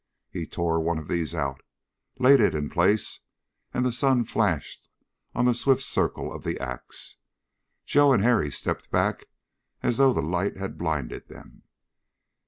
[0.31, 1.61] He tore one of these out,
[2.17, 3.19] laid it in place,
[3.71, 4.89] and the sun flashed
[5.35, 7.17] on the swift circle of the ax.
[7.85, 9.25] Joe and Harry stepped back
[9.83, 11.61] as though the light had blinded them.